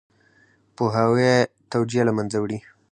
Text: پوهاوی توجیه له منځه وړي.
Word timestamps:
پوهاوی 0.75 1.31
توجیه 1.71 2.03
له 2.07 2.13
منځه 2.17 2.37
وړي. 2.39 2.59